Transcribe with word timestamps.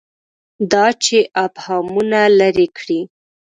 دا 0.71 0.85
چې 1.03 1.17
ابهامونه 1.45 2.19
لري 2.39 2.67
کړي. 2.77 3.01